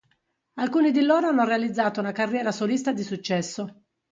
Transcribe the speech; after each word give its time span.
Alcuni 0.55 0.89
di 0.89 1.03
loro 1.03 1.27
hanno 1.27 1.43
realizzato 1.43 1.99
una 1.99 2.11
carriera 2.11 2.51
solista 2.51 2.91
di 2.91 3.03
successo. 3.03 3.83